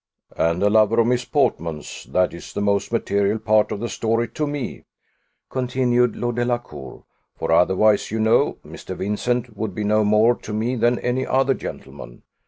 [0.35, 4.27] "And a lover of Miss Portman's that is the most material part of the story
[4.29, 4.83] to me,"
[5.51, 7.03] continued Lord Delacour;
[7.37, 8.97] "for otherwise, you know, Mr.
[8.97, 12.23] Vincent would be no more to me than any other gentleman.